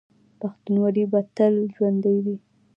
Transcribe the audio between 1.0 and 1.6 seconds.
به تل